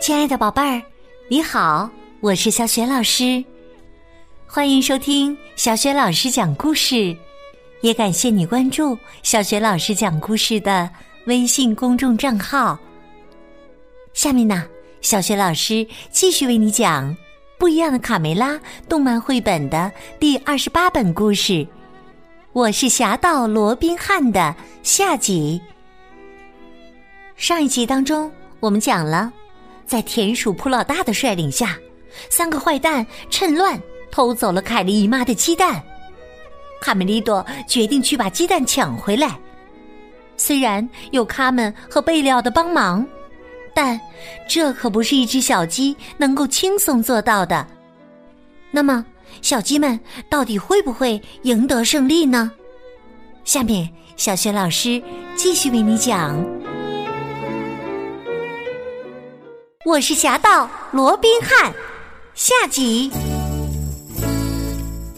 [0.00, 0.82] 亲爱的宝贝儿，
[1.28, 1.90] 你好，
[2.20, 3.44] 我是小雪老师，
[4.46, 7.14] 欢迎收听小雪老师讲故事，
[7.82, 10.88] 也感谢你关注小雪老师讲故事的
[11.26, 12.78] 微信公众账号。
[14.14, 14.64] 下面呢，
[15.02, 17.10] 小雪老师继续为你讲
[17.58, 18.52] 《不一样的卡梅拉》
[18.88, 21.66] 动漫绘本的第二十八本故事。
[22.54, 25.60] 我是侠盗罗宾汉的下集。
[27.36, 29.30] 上一集当中，我们讲了，
[29.90, 31.76] 在田鼠普老大的率领下，
[32.28, 33.76] 三个坏蛋趁乱
[34.08, 35.82] 偷走了凯莉姨妈的鸡蛋。
[36.80, 39.36] 卡梅利多决定去把鸡蛋抢回来。
[40.36, 43.04] 虽然有卡门和贝利奥的帮忙，
[43.74, 44.00] 但
[44.48, 47.66] 这可不是一只小鸡能够轻松做到的。
[48.70, 49.04] 那么，
[49.42, 49.98] 小鸡们
[50.28, 52.52] 到底会不会赢得胜利呢？
[53.44, 55.02] 下面，小学老师
[55.34, 56.40] 继续为你讲。
[59.86, 61.72] 我是侠盗罗宾汉，
[62.34, 63.10] 下集。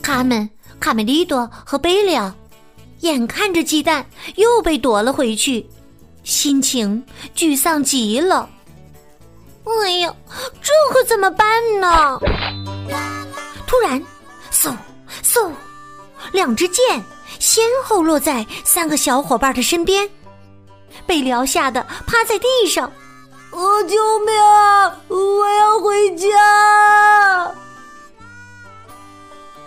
[0.00, 2.32] 卡门、卡梅利多和贝利奥
[3.00, 5.66] 眼看着鸡蛋又被夺了回去，
[6.22, 7.04] 心情
[7.34, 8.48] 沮丧极了。
[9.64, 10.14] 哎呀，
[10.62, 12.20] 这可怎么办呢？
[13.66, 14.00] 突然，
[14.52, 14.72] 嗖
[15.24, 15.50] 嗖，
[16.30, 17.02] 两支箭
[17.40, 20.08] 先后落在三个小伙伴的身边，
[21.04, 22.88] 贝利奥吓得趴在地上。
[23.52, 24.96] 哦，救命啊！
[25.08, 26.28] 我要回家。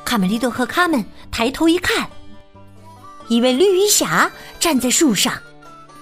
[0.04, 2.10] 卡梅利多和卡门抬头一看，
[3.28, 5.34] 一位绿衣侠站在树上，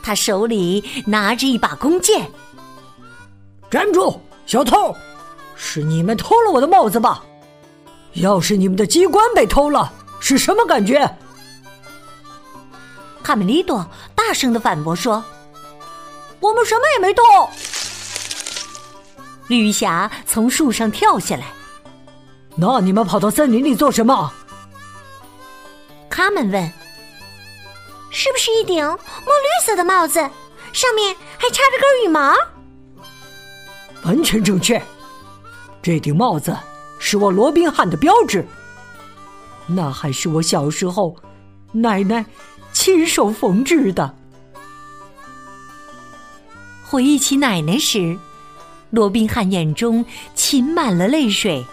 [0.01, 2.31] 他手里拿着一把弓箭。
[3.69, 4.95] 站住，小偷！
[5.55, 7.21] 是你们偷了我的帽子吧？
[8.13, 11.17] 要是你们的机关被偷了，是什么感觉？
[13.21, 15.23] 卡梅利多大声的反驳说
[16.39, 17.23] ：“我们什么也没偷。”
[19.47, 21.47] 绿霞从树上跳下来。
[22.55, 24.31] 那你们跑到森林里做什么？
[26.09, 26.71] 他们问。
[28.11, 30.19] 是不是一顶墨绿色的帽子，
[30.71, 32.35] 上面还插着根羽毛？
[34.03, 34.79] 完全正确。
[35.81, 36.55] 这顶帽子
[36.99, 38.45] 是我罗宾汉的标志。
[39.65, 41.15] 那还是我小时候
[41.71, 42.23] 奶奶
[42.71, 44.15] 亲手缝制的。
[46.85, 48.17] 回忆起奶奶时。
[48.93, 50.05] 罗宾汉眼中
[50.35, 51.65] 噙满了泪水。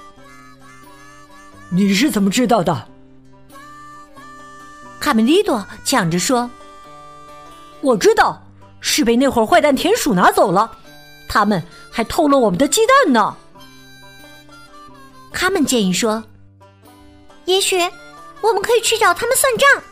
[1.68, 2.88] 你是怎么知道的？
[4.98, 6.50] 卡梅利多抢着说
[7.82, 8.42] ：“我知道，
[8.80, 10.78] 是被那伙坏蛋田鼠拿走了，
[11.28, 13.36] 他们还偷了我们的鸡蛋呢。”
[15.30, 16.24] 他们建议说
[17.44, 17.76] ：“也许
[18.40, 19.82] 我们可以去找他们算账。”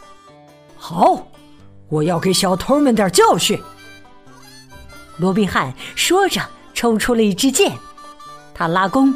[0.78, 1.28] 好，
[1.90, 3.62] 我要给小偷们点教训。
[5.18, 6.40] 罗宾汉说着。
[6.78, 7.76] 抽出了一支箭，
[8.54, 9.12] 他拉弓，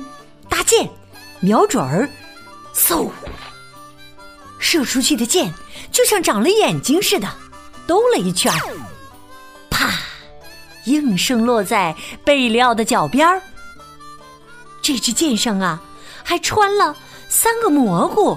[0.49, 0.91] 搭箭，
[1.39, 2.11] 瞄准儿，
[2.75, 3.09] 嗖！
[4.59, 5.55] 射出去的箭
[5.93, 7.29] 就像长了眼睛似的，
[7.87, 8.53] 兜了一圈，
[9.71, 9.91] 啪！
[10.87, 13.41] 应声落在贝利奥的脚边儿。
[14.83, 15.81] 这支箭上啊，
[16.25, 16.97] 还穿了
[17.29, 18.37] 三个蘑菇。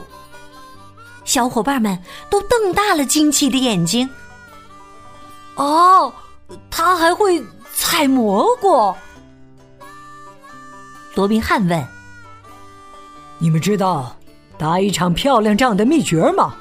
[1.23, 1.99] 小伙伴们
[2.29, 4.07] 都瞪大了惊奇的眼睛。
[5.55, 6.13] 哦，
[6.69, 7.43] 他还会
[7.73, 8.93] 采蘑菇。
[11.15, 11.87] 罗宾汉问
[13.39, 14.13] ：“你们知道
[14.57, 16.53] 打一场漂亮仗的秘诀吗？”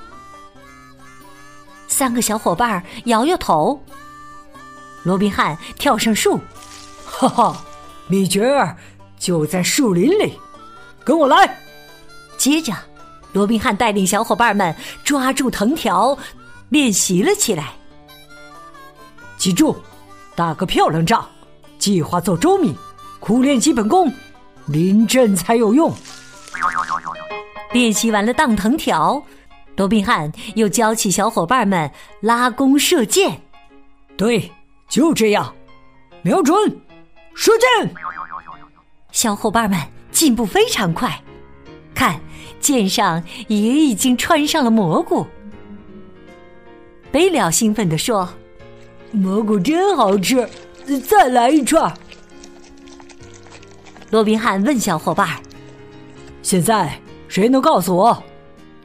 [1.89, 3.83] 三个小伙伴摇摇头。
[5.03, 6.41] 罗宾汉跳上树，
[7.05, 7.65] 哈哈，
[8.07, 8.77] 秘诀
[9.19, 10.39] 就在树林里，
[11.05, 11.59] 跟我来。
[12.39, 12.73] 接着，
[13.33, 16.17] 罗宾汉带领小伙伴们抓住藤条，
[16.69, 17.73] 练习了起来。
[19.37, 19.77] 记住，
[20.37, 21.29] 打个漂亮仗，
[21.77, 22.73] 计划做周密，
[23.19, 24.13] 苦练基本功。
[24.67, 25.93] 临阵才有用。
[27.73, 29.23] 练习完了荡藤条，
[29.77, 31.91] 罗宾汉又教起小伙伴们
[32.21, 33.41] 拉弓射箭。
[34.17, 34.51] 对，
[34.89, 35.53] 就这样，
[36.23, 36.57] 瞄准，
[37.35, 37.95] 射箭。
[39.11, 39.79] 小伙伴们
[40.13, 41.21] 进步非常快，
[41.95, 42.21] 看，
[42.61, 45.27] 箭上也已经穿上了蘑菇。
[47.11, 48.29] 贝利奥兴奋地说
[49.11, 50.49] ：“蘑菇真好吃，
[51.07, 51.93] 再来一串。”
[54.15, 55.29] 罗宾汉问小伙伴
[56.41, 56.97] ：“现在
[57.27, 58.23] 谁能告诉我，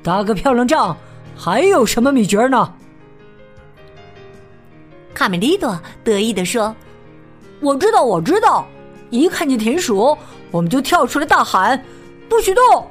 [0.02, 0.98] 打个漂亮仗
[1.38, 2.74] 还有什么秘诀呢？”
[5.14, 6.76] 卡梅利多得意地说
[7.62, 8.68] ：“我知道，我知道！
[9.12, 10.18] 一看见田鼠，
[10.50, 11.80] 我们就跳出来大喊
[12.28, 12.90] ：‘不许动！’”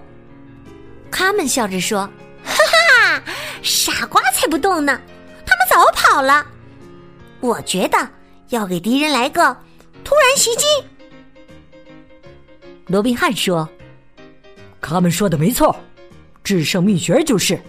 [1.11, 2.09] 他们笑着说
[2.47, 3.23] ：“哈哈，
[3.65, 4.97] 傻瓜才不动呢，
[5.45, 6.47] 他们早跑了。
[7.41, 7.99] 我觉得
[8.51, 9.57] 要给敌人来个
[10.05, 10.65] 突然袭击。”
[12.89, 13.69] 罗宾汉说
[14.81, 15.77] ：“他们说的没错，
[16.43, 17.61] 制胜秘诀就是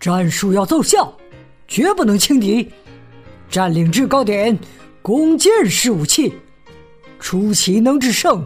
[0.00, 1.16] 战术要奏效，
[1.68, 2.68] 绝不能轻敌。
[3.48, 4.58] 占领制高点，
[5.00, 6.34] 弓箭是武器，
[7.20, 8.44] 出奇能制胜，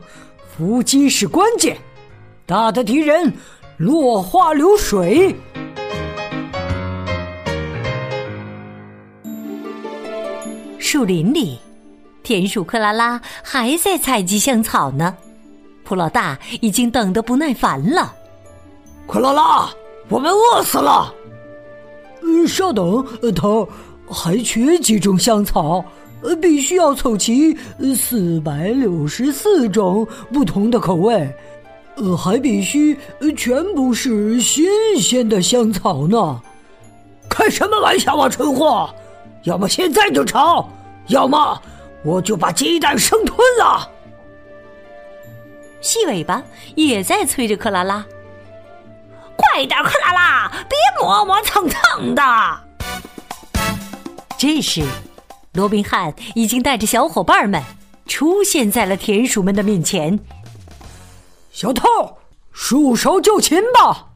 [0.55, 1.79] 伏击是关键，
[2.45, 3.33] 打得敌人
[3.79, 5.35] 落花流水。”
[10.79, 11.59] 树林里，
[12.23, 15.17] 田鼠克拉拉还在采集香草呢。
[15.91, 18.15] 普老大已经等得不耐烦了。
[19.09, 19.69] 克拉拉，
[20.09, 21.13] 我们饿死了。
[22.23, 23.05] 嗯，稍等，
[23.35, 23.69] 头
[24.09, 25.85] 还缺几种香草，
[26.23, 27.59] 呃，必须要凑齐
[27.97, 31.29] 四百六十四种不同的口味，
[31.97, 32.97] 呃，还必须
[33.37, 34.65] 全部是新
[34.97, 36.41] 鲜的香草呢。
[37.29, 38.89] 开什么玩笑啊，蠢货！
[39.43, 40.69] 要么现在就炒，
[41.09, 41.61] 要么
[42.05, 43.91] 我就把鸡蛋生吞了。
[45.81, 46.43] 细尾巴
[46.77, 48.05] 也在催着克拉拉
[49.37, 52.23] ：“快点，克拉拉，别磨磨蹭蹭的。”
[54.37, 54.85] 这时，
[55.53, 57.63] 罗宾汉已经带着小伙伴们
[58.07, 60.19] 出现在了田鼠们的面前。
[61.51, 61.89] 小偷，
[62.53, 64.09] 束手就擒吧！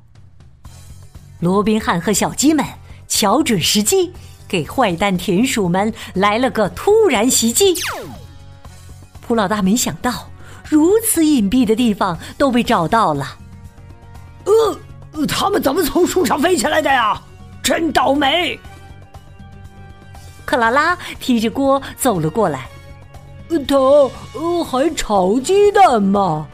[1.41, 2.65] 罗宾汉和小鸡们
[3.09, 4.13] 瞧准时机，
[4.47, 7.75] 给坏蛋田鼠们来了个突然袭击。
[9.21, 10.31] 普老大没想到。
[10.69, 13.37] 如此隐蔽的地方都被找到了。
[14.45, 17.21] 呃，他们怎么从树上飞起来的呀？
[17.63, 18.59] 真倒霉！
[20.45, 22.69] 克拉拉提着锅走了过来。
[23.69, 26.47] 他呃还炒鸡蛋吗？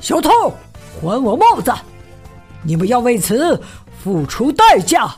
[0.00, 0.30] 小偷，
[1.00, 1.72] 还我帽子！
[2.62, 3.60] 你们要为此
[4.02, 5.12] 付出代价。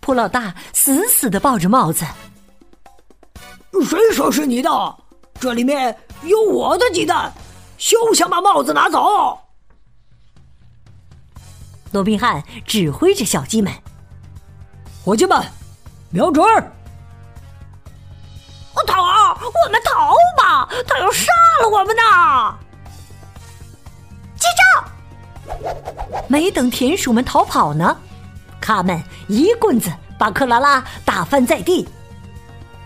[0.00, 2.04] 普老大死死的抱着帽子。
[3.84, 4.70] 谁说是你的？
[5.40, 7.32] 这里面有我的鸡蛋，
[7.78, 9.38] 休想把帽子拿走！
[11.92, 13.72] 罗宾汉指挥着小鸡们
[15.02, 15.42] ：“伙计们，
[16.10, 16.46] 瞄准！
[18.86, 19.02] 逃！
[19.40, 20.68] 我们逃吧！
[20.86, 21.32] 他要杀
[21.62, 22.58] 了我们呢！”
[24.36, 24.84] 击掌！
[26.28, 27.96] 没等田鼠们逃跑呢，
[28.60, 31.88] 他们一棍子把克拉拉打翻在地。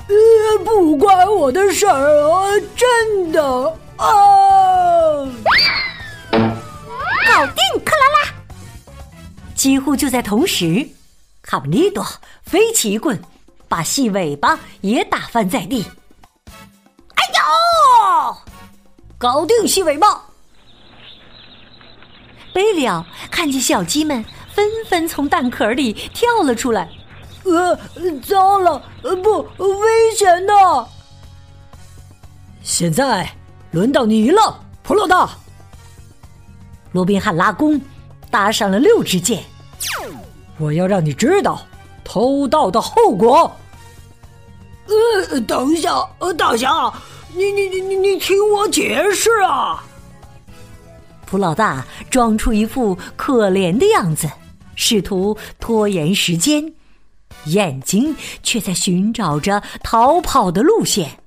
[0.08, 2.50] 呃，不关我的事儿啊！
[2.76, 3.42] 真的
[3.96, 4.06] 啊！
[6.30, 8.34] 搞定克拉拉！
[9.54, 10.86] 几乎就在同时，
[11.42, 12.04] 卡布利多
[12.42, 13.18] 飞起一棍，
[13.68, 15.86] 把细尾巴也打翻在地。
[17.14, 18.36] 哎呦！
[19.16, 20.22] 搞定细尾巴！
[22.52, 26.88] 贝里奥看见小鸡们纷纷从蛋壳里跳了出来。
[27.44, 27.78] 呃，
[28.22, 28.82] 糟了！
[29.02, 30.52] 呃，不，危险的。
[32.62, 33.30] 现在
[33.70, 35.30] 轮到你了，普老大。
[36.92, 37.80] 罗宾汉拉弓，
[38.30, 39.42] 搭上了六支箭。
[40.58, 41.60] 我要让你知道
[42.04, 43.50] 偷盗的后果。
[45.30, 46.92] 呃，等一下，呃，大侠，
[47.34, 49.84] 你你你你你听我解释啊！
[51.26, 54.30] 普老大装出一副可怜的样子，
[54.76, 56.72] 试图拖延时间。
[57.46, 61.18] 眼睛却在寻找着逃跑的路线。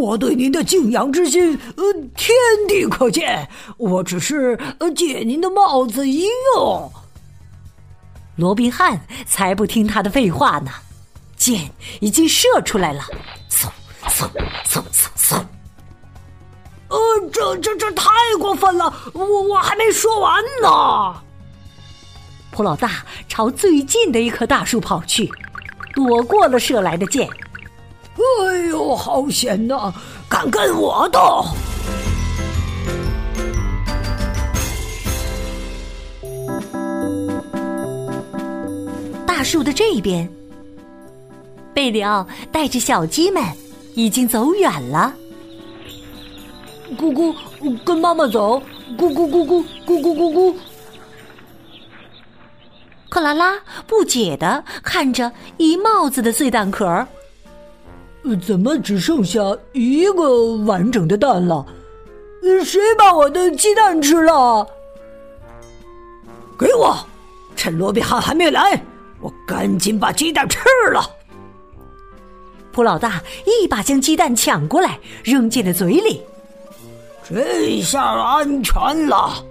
[0.00, 1.84] 我对您的敬仰之心，呃，
[2.16, 2.34] 天
[2.68, 3.48] 地可见。
[3.76, 6.90] 我只是呃借您的帽子一用。
[8.36, 10.70] 罗宾汉才不听他的废话呢，
[11.36, 11.70] 箭
[12.00, 13.02] 已经射出来了，
[13.50, 13.66] 嗖
[14.08, 14.28] 嗖
[14.66, 15.44] 嗖嗖嗖。
[16.88, 16.98] 呃，
[17.32, 18.92] 这这这太过分了！
[19.12, 21.22] 我我还没说完呢。
[22.58, 25.30] 普老大朝最近的一棵大树跑去，
[25.94, 27.24] 躲过了射来的箭。
[28.16, 29.94] 哎呦，好险呐！
[30.28, 31.44] 敢跟我斗！
[39.24, 40.28] 大树的这边，
[41.72, 43.40] 贝里奥带着小鸡们
[43.94, 45.14] 已经走远了。
[46.96, 47.32] 咕咕，
[47.84, 48.60] 跟妈妈走！
[48.98, 50.54] 咕咕咕咕咕咕咕咕。
[53.08, 57.06] 克拉拉不解的看着一帽子的碎蛋壳儿，
[58.46, 59.40] 怎么只剩下
[59.72, 61.64] 一个完整的蛋了？
[62.64, 64.66] 谁把我的鸡蛋吃了？
[66.58, 66.96] 给我！
[67.56, 68.80] 趁罗比汉还没来，
[69.20, 70.60] 我赶紧把鸡蛋吃
[70.92, 71.10] 了。
[72.70, 76.22] 普老大一把将鸡蛋抢过来，扔进了嘴里。
[77.28, 79.44] 这下安全了。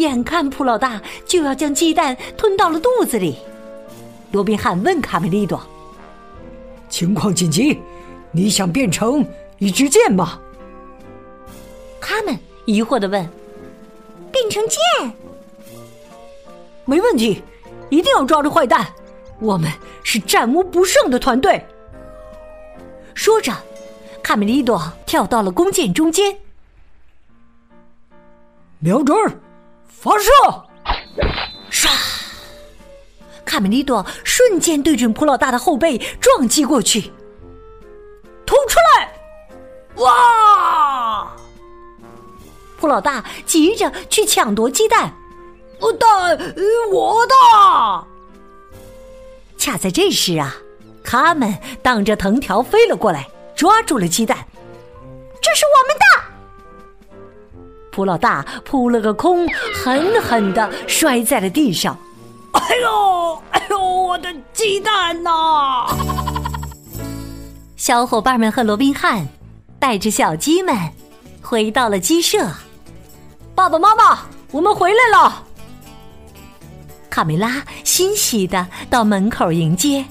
[0.00, 3.36] 眼看普老大就要将鸡蛋吞到了肚子里，
[4.32, 5.60] 罗宾汉问卡梅利多
[6.88, 7.78] ：“情况紧急，
[8.32, 9.24] 你想变成
[9.58, 10.40] 一支箭吗？
[12.00, 13.28] 他们疑惑的问。
[14.32, 15.12] 变成箭？
[16.84, 17.42] 没问题，
[17.88, 18.86] 一定要抓住坏蛋。
[19.40, 19.68] 我们
[20.04, 21.66] 是战无不胜的团队。
[23.12, 23.52] 说着，
[24.22, 26.38] 卡梅利多跳到了弓箭中间，
[28.78, 29.16] 瞄准，
[30.00, 30.30] 发射！
[31.70, 31.90] 唰！
[33.44, 37.12] 卡梅利多瞬间对准普老大的后背撞击过去，
[38.46, 39.12] 吐出来！
[39.96, 41.30] 哇！
[42.78, 45.12] 普老大急着去抢夺鸡蛋，
[45.78, 46.06] 我的，
[46.90, 47.34] 我的！
[49.58, 50.56] 恰在这时啊，
[51.04, 54.38] 他们荡着藤条飞了过来，抓住了鸡蛋。
[55.42, 56.04] 这是我们的！
[58.00, 61.94] 普老大扑了个空，狠狠的摔在了地上。
[62.52, 65.86] 哎呦，哎呦，我的鸡蛋呐！
[67.76, 69.28] 小伙伴们和罗宾汉
[69.78, 70.74] 带着小鸡们
[71.42, 72.50] 回到了鸡舍。
[73.54, 75.42] 爸爸妈妈，我们回来了！
[77.10, 80.02] 卡梅拉欣喜的到门口迎接。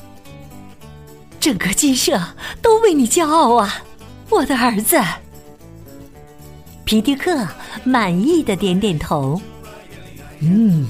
[1.39, 2.21] 整个鸡舍
[2.61, 3.81] 都为你骄傲啊，
[4.29, 5.01] 我的儿子！
[6.89, 7.47] 皮迪克
[7.83, 9.39] 满意的点点头。
[10.39, 10.87] 嗯，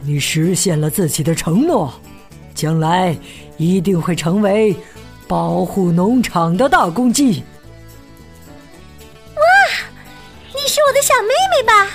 [0.00, 1.92] 你实现了自己的承诺，
[2.54, 3.14] 将来
[3.58, 4.74] 一定会成为
[5.28, 7.42] 保护农场的大公鸡。
[9.34, 9.42] 哇
[10.54, 11.90] 你是我的小妹妹吧？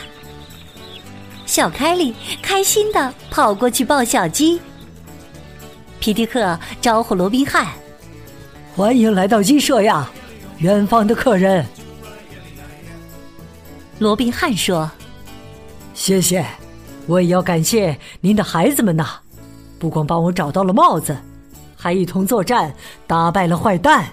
[1.47, 4.61] 小凯莉开心的跑过去抱小鸡。
[5.99, 7.65] 皮迪克招呼罗宾汉
[8.77, 10.07] ：“欢迎来到鸡舍呀，
[10.59, 11.65] 远方的客人。”
[13.99, 14.89] 罗宾汉说
[15.95, 16.45] ：“谢谢，
[17.07, 19.19] 我也要感谢您的孩子们呐，
[19.79, 21.17] 不光帮我找到了帽子，
[21.75, 22.73] 还一同作战，
[23.07, 24.05] 打败了坏蛋。”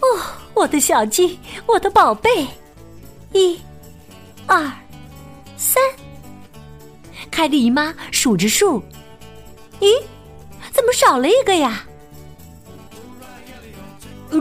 [0.00, 0.06] 哦
[0.54, 2.46] 我的小鸡，我的宝贝，
[3.32, 3.58] 一、
[4.46, 4.70] 二、
[5.56, 5.82] 三。
[7.30, 8.82] 凯莉姨妈数着数，
[9.80, 10.02] 咦，
[10.72, 11.84] 怎么少了一个呀？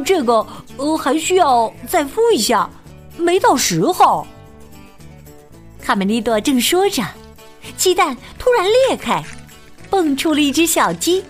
[0.04, 0.46] 这个
[0.78, 2.70] 呃还需要再敷一下，
[3.18, 4.26] 没到时候。
[5.82, 7.04] 卡梅利多正说着，
[7.76, 9.24] 鸡蛋突然裂开，
[9.90, 11.24] 蹦出了一只小鸡，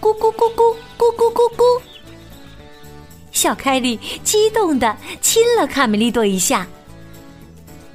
[0.00, 1.80] 咕咕咕咕咕咕咕咕。
[3.30, 6.66] 小凯莉激动的亲了卡梅利多一下。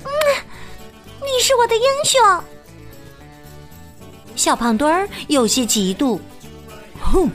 [0.04, 0.10] 嗯，
[1.20, 2.44] 你是我的英雄。
[4.36, 6.20] 小胖墩儿有些嫉妒。
[7.02, 7.30] 哼，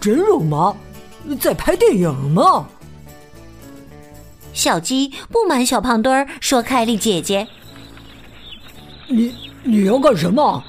[0.00, 0.74] 真肉麻？
[1.36, 2.66] 在拍电影吗？
[4.52, 7.46] 小鸡不满小胖墩儿说：“凯莉姐姐，
[9.08, 10.62] 你你要干什么？”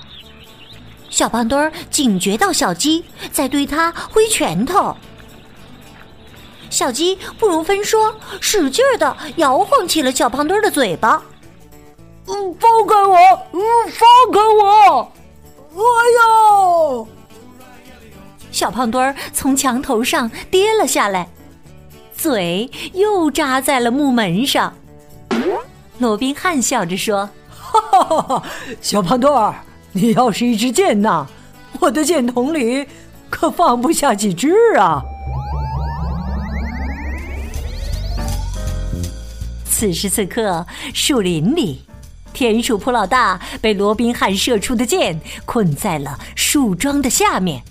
[1.10, 4.96] 小胖墩儿警觉到小鸡在对他挥拳头。
[6.70, 11.22] 小鸡不容分说，使劲儿的摇晃起了小胖墩儿的嘴巴。
[12.28, 13.18] 嗯，放开我！
[13.52, 15.12] 嗯，放开我！
[15.74, 15.82] 哎
[16.20, 17.08] 呦！
[18.52, 21.28] 小胖墩儿从墙头上跌了下来，
[22.16, 24.74] 嘴又扎在了木门上。
[26.00, 28.44] 罗宾汉笑着说：“哈哈哈哈！
[28.82, 29.56] 小胖墩儿，
[29.94, 31.26] 你要是一支箭呐，
[31.80, 32.86] 我的箭筒里
[33.30, 35.02] 可放不下几支啊！”
[39.64, 41.82] 此时此刻，树林里，
[42.34, 47.64] 田鼠普老大被罗宾汉射出的箭困在了树桩的下面。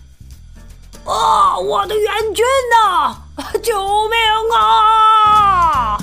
[1.10, 1.58] 啊！
[1.58, 3.16] 我的援军呐！
[3.62, 3.74] 救
[4.08, 4.16] 命
[4.56, 5.98] 啊！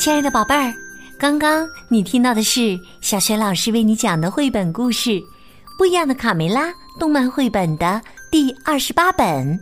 [0.00, 0.72] 亲爱的宝贝儿，
[1.18, 5.20] 刚刚你听到的是小雪老师为你讲的绘本故事。
[5.76, 9.58] 不一样的卡梅拉动漫绘本的第二十八本，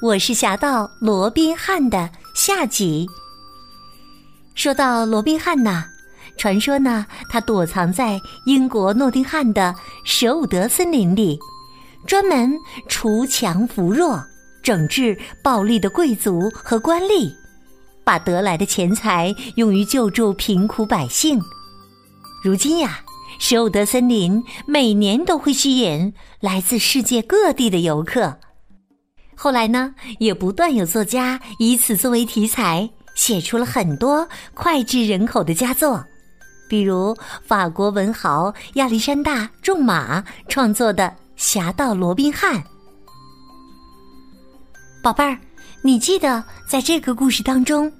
[0.00, 3.06] 我是侠盗罗宾汉的下集。
[4.58, 5.84] 说到罗宾汉呐，
[6.36, 9.72] 传说呢，他躲藏在英国诺丁汉的
[10.02, 11.38] 舍伍德森林里，
[12.08, 12.52] 专门
[12.88, 14.20] 除强扶弱，
[14.60, 17.32] 整治暴力的贵族和官吏，
[18.02, 21.40] 把得来的钱财用于救助贫苦百姓。
[22.42, 22.98] 如今呀。
[23.38, 28.36] 舍伍德森林每年都会吸引来自世界各地的游客。
[29.36, 36.02] 后来呢，也不断有作家以此作为题材，写出了很多脍炙人口的佳作，
[36.68, 41.04] 比如法国文豪亚历山大·仲马创作的
[41.36, 42.54] 《侠盗罗宾汉》。
[45.02, 45.36] 宝贝儿，
[45.82, 47.92] 你记得在这个故事当中，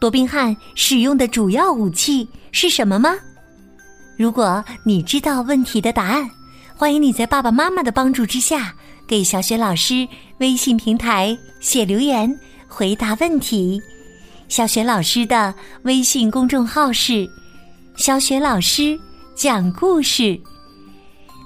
[0.00, 3.14] 罗宾汉使用的主要武器是什么吗？
[4.16, 6.28] 如果你知道问题的答案，
[6.74, 8.74] 欢迎你在爸爸妈妈的帮助之下，
[9.06, 12.34] 给小雪老师微信平台写留言
[12.66, 13.78] 回答问题。
[14.52, 15.54] 小雪老师的
[15.84, 17.26] 微信公众号是
[17.96, 19.00] “小雪老师
[19.34, 20.38] 讲故事”，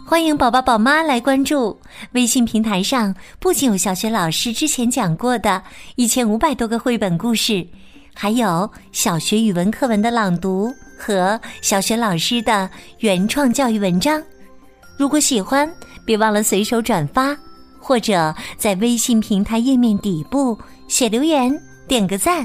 [0.04, 1.78] 欢迎宝宝宝妈来关注。
[2.14, 5.62] 微信平台上不仅有小雪老师之前讲过的
[5.94, 7.64] 一千五百多个绘本故事，
[8.12, 14.20] 还有小学语文课文的朗读和小雪老师的原创教育文章。
[14.98, 15.72] 如果喜欢，
[16.04, 17.38] 别忘了随手转发，
[17.78, 20.58] 或者在微信平台页面底部
[20.88, 22.44] 写留言，点个赞。